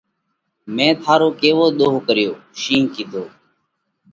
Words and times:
مئين 0.75 0.93
ٿارو 1.03 1.29
ڪيوو 1.41 1.65
ۮوه 1.77 1.99
ڪريوه؟ 2.07 2.35
شِينه 2.61 2.89
ڪِيڌو: 2.93 3.23